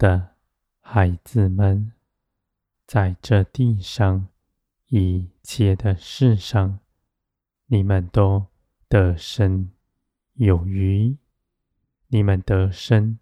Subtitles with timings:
[0.00, 0.34] 的
[0.80, 1.92] 孩子们，
[2.86, 4.28] 在这地上
[4.86, 6.78] 一切的事上，
[7.66, 8.46] 你们都
[8.88, 9.70] 得胜
[10.32, 11.18] 有余。
[12.08, 13.18] 你们得胜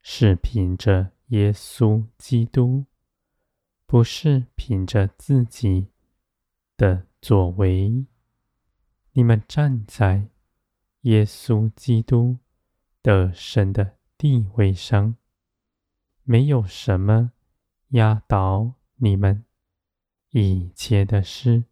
[0.00, 2.86] 是凭着耶稣基督，
[3.84, 5.88] 不是凭着自己
[6.76, 8.06] 的作为。
[9.10, 10.28] 你们站在
[11.00, 12.38] 耶稣基督
[13.02, 15.16] 的神的地位上，
[16.32, 17.32] 没有什么
[17.88, 19.44] 压倒你们，
[20.30, 21.64] 一切的事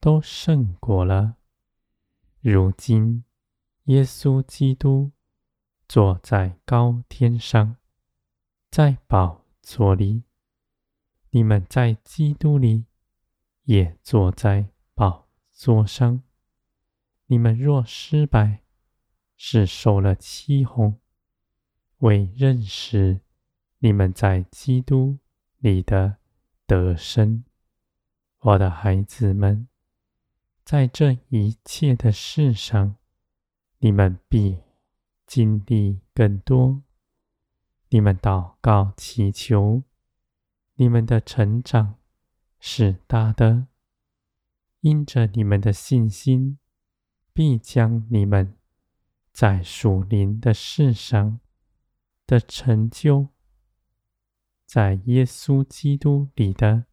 [0.00, 1.36] 都胜过了。
[2.40, 3.24] 如今，
[3.82, 5.12] 耶稣基督
[5.86, 7.76] 坐在高天上，
[8.70, 10.22] 在宝座里，
[11.28, 12.86] 你们在基督里
[13.64, 16.22] 也坐在宝座上。
[17.26, 18.62] 你们若失败，
[19.36, 20.98] 是受了欺哄，
[21.98, 23.20] 为认识
[23.84, 25.18] 你们在基督
[25.58, 26.16] 里的
[26.66, 27.44] 得生。
[28.38, 29.68] 我的孩子们，
[30.64, 32.96] 在这一切的事上，
[33.80, 34.56] 你们必
[35.26, 36.82] 经历更多。
[37.90, 39.82] 你们祷告祈求，
[40.76, 41.96] 你们的成长
[42.58, 43.66] 是大的，
[44.80, 46.58] 因着你们的信心。
[47.34, 48.56] 必将你们
[49.30, 51.40] 在属灵的事上
[52.26, 53.28] 的成就，
[54.66, 56.86] 在耶稣基督里的，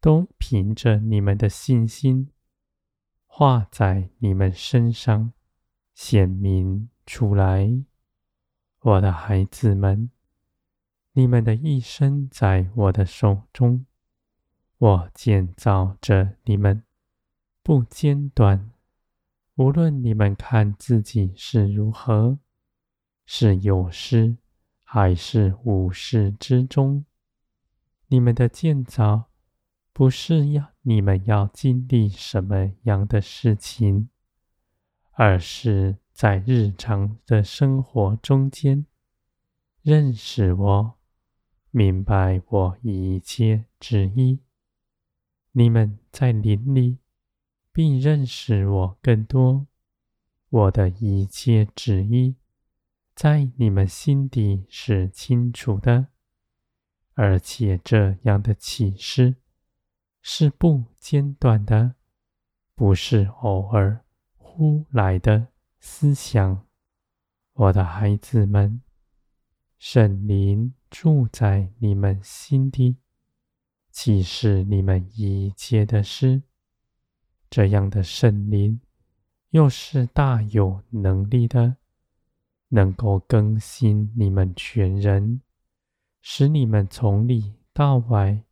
[0.00, 2.30] 都凭着你们的信心，
[3.26, 5.32] 画在你们身上
[5.94, 7.82] 显明出来。
[8.80, 10.10] 我的孩子们，
[11.12, 13.84] 你们的一生在我的手中，
[14.78, 16.84] 我建造着你们，
[17.62, 18.70] 不间断。
[19.56, 22.38] 无论你们看自己是如何，
[23.24, 24.36] 是有失
[24.88, 27.04] 还是无事之中，
[28.06, 29.24] 你们的建造
[29.92, 34.08] 不是要你们要经历什么样的事情，
[35.10, 38.86] 而是在日常的生活中间
[39.82, 40.94] 认识我，
[41.72, 44.38] 明白我一切旨意。
[45.50, 46.98] 你们在林里。
[47.72, 49.66] 并认识我更多，
[50.48, 52.36] 我的一切旨意，
[53.16, 56.08] 在你们心底是清楚的，
[57.14, 59.36] 而且这样的启示
[60.20, 61.94] 是不间断的，
[62.74, 64.04] 不是偶尔
[64.36, 65.48] 忽来的
[65.80, 66.66] 思想。
[67.54, 68.82] 我的孩子们，
[69.78, 72.98] 圣灵住在你们心底，
[73.90, 76.42] 启示你们一切的事。
[77.48, 78.78] 这样的圣灵，
[79.52, 81.78] 又是大有能力的，
[82.68, 85.40] 能够更新你们全人，
[86.20, 88.44] 使你们从里到外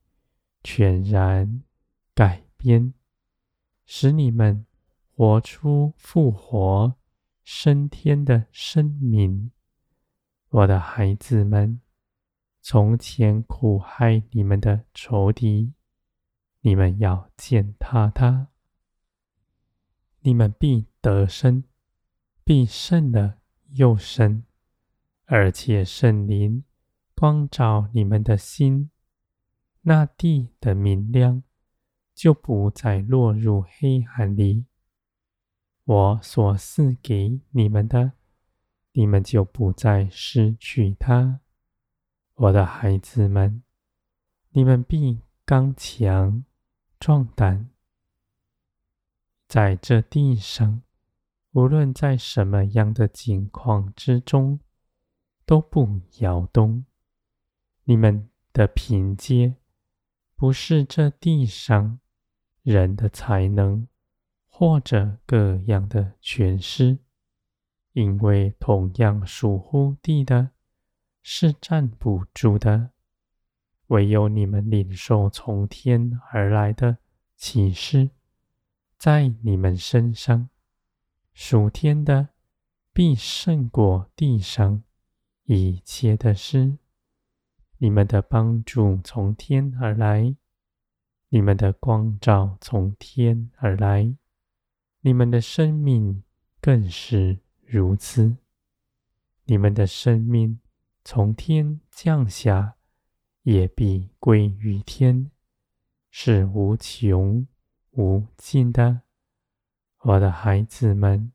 [0.63, 1.63] 全然
[2.15, 2.95] 改变，
[3.85, 4.67] 使你们
[5.15, 6.95] 活出复活
[7.43, 9.51] 升天的生命。
[10.51, 11.81] 我的孩子们，
[12.63, 15.73] 从前苦害你们的仇敌，
[16.61, 18.49] 你们要践踏他。
[20.21, 21.65] 你们必得胜，
[22.45, 23.39] 必胜了
[23.75, 24.45] 又深，
[25.27, 26.65] 而且圣灵
[27.15, 28.91] 光照你们的心，
[29.83, 31.43] 那地的明亮
[32.15, 34.67] 就不再落入黑暗里。
[35.85, 38.13] 我所赐给你们的，
[38.93, 41.41] 你们就不再失去它。
[42.35, 43.63] 我的孩子们，
[44.51, 46.45] 你们必刚强
[46.99, 47.71] 壮胆。
[49.47, 50.83] 在这地上，
[51.55, 54.59] 无论在什么样的境况之中，
[55.47, 56.85] 都不摇动。
[57.85, 59.55] 你们的凭借
[60.35, 62.01] 不是这地上
[62.63, 63.87] 人的才能，
[64.49, 66.99] 或者各样的权势，
[67.93, 70.51] 因为同样属乎地的，
[71.23, 72.91] 是站不住的。
[73.89, 76.99] 唯有你们领受从天而来的
[77.37, 78.11] 启示。
[78.99, 80.49] 在你们身上，
[81.35, 82.29] 属天的
[82.93, 84.83] 必胜过地上
[85.45, 86.79] 一切的事。
[87.79, 90.37] 你们的帮助从天而来，
[91.29, 94.17] 你们的光照从天而来，
[95.01, 96.23] 你们的生命
[96.61, 98.37] 更是如此。
[99.45, 100.61] 你们的生命
[101.05, 102.77] 从天降下，
[103.43, 105.31] 也必归于天，
[106.11, 107.47] 是无穷。
[107.97, 109.03] 无尽的，
[110.07, 111.33] 我的孩子们，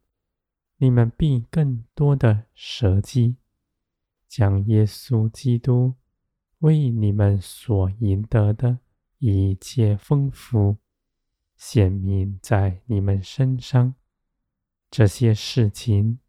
[0.77, 3.37] 你们必更多的舍己，
[4.27, 5.95] 将耶稣基督
[6.59, 8.77] 为你们所赢得的
[9.17, 10.77] 一切丰富
[11.57, 13.95] 显明在你们身上。
[14.91, 16.19] 这些事情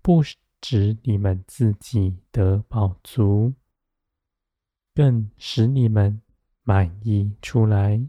[0.00, 0.22] 不
[0.62, 3.52] 止你们自己得饱足，
[4.94, 6.22] 更使你们
[6.62, 8.08] 满意出来，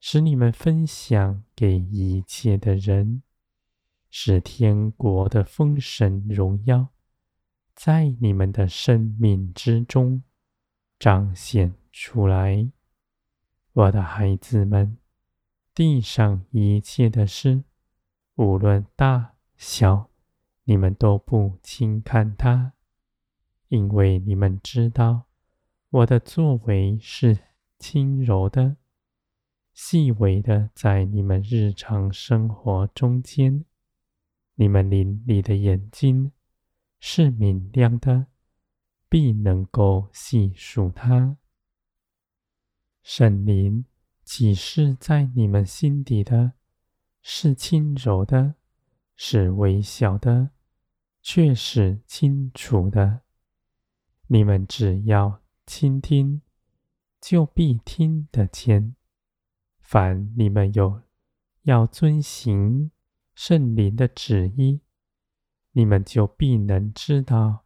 [0.00, 3.22] 使你们分享给一切的人，
[4.08, 6.88] 使天国的丰盛荣耀
[7.74, 10.22] 在你们的生命之中
[10.98, 12.70] 彰显出来。
[13.74, 14.96] 我的孩子们，
[15.74, 17.62] 地上一切的事，
[18.36, 20.08] 无论大小，
[20.64, 22.72] 你们都不轻看它，
[23.68, 25.26] 因为你们知道，
[25.90, 27.38] 我的作为是
[27.78, 28.76] 轻柔的、
[29.72, 33.64] 细微的，在你们日常生活中间，
[34.54, 36.32] 你们灵里的眼睛
[36.98, 38.26] 是明亮的，
[39.08, 41.38] 必能够细数它。
[43.02, 43.86] 圣灵
[44.22, 46.52] 启示在你们心底的，
[47.22, 48.56] 是轻柔的，
[49.16, 50.50] 是微小的，
[51.22, 53.22] 却是清楚的。
[54.26, 56.42] 你们只要倾听，
[57.20, 58.94] 就必听得见。
[59.90, 61.02] 凡你们有
[61.62, 62.92] 要遵行
[63.34, 64.82] 圣灵的旨意，
[65.72, 67.64] 你们就必能知道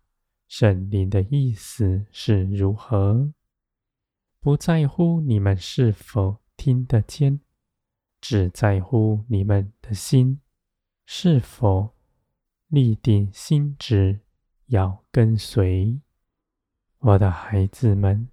[0.49, 3.35] 圣灵的意思是如何。
[4.41, 7.41] 不在乎你们是否听得见，
[8.23, 10.41] 只在乎你们的心
[11.05, 11.95] 是否
[12.69, 14.21] 立定心志
[14.69, 16.01] 要跟随。
[17.01, 18.31] 我的孩子们，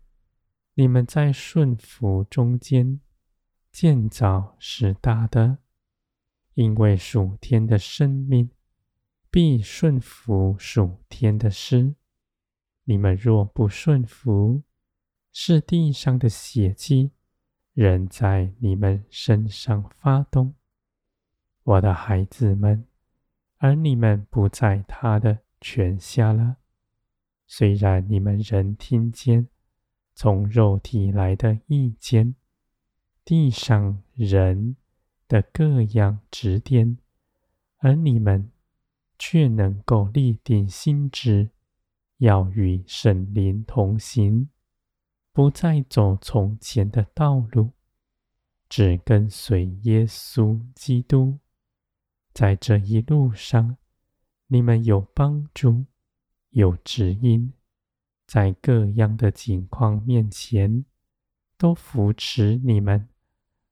[0.75, 3.01] 你们在顺服中间
[3.71, 5.59] 建造是大的，
[6.53, 8.49] 因为属天的生命
[9.29, 11.95] 必顺服属天的事。
[12.83, 14.63] 你们若不顺服，
[15.31, 17.11] 是地上的血气
[17.73, 20.55] 仍在你们身上发动，
[21.63, 22.85] 我的孩子们，
[23.57, 26.57] 而你们不在他的权下了。
[27.47, 29.47] 虽然你们仍听见
[30.13, 32.35] 从肉体来的意见，
[33.23, 34.75] 地上人
[35.27, 36.97] 的各样指点，
[37.77, 38.51] 而你们
[39.17, 41.51] 却能够立定心志，
[42.17, 44.49] 要与圣灵同行。
[45.33, 47.71] 不再走从前的道路，
[48.67, 51.39] 只跟随耶稣基督。
[52.33, 53.77] 在这一路上，
[54.47, 55.85] 你们有帮助，
[56.49, 57.53] 有指引，
[58.27, 60.83] 在各样的境况面前，
[61.57, 63.07] 都扶持你们，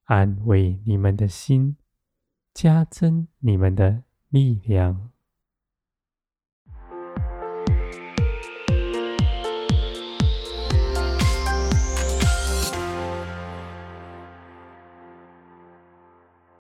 [0.10, 1.78] 安慰你们的心，
[2.52, 5.12] 加增你们的力量。